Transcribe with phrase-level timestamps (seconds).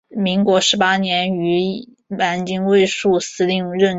[0.23, 3.89] 民国十八年于南京卫戍司令任职。